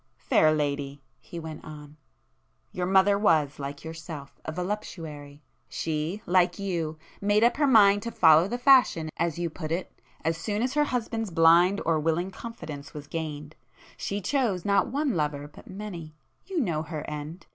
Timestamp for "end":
17.07-17.45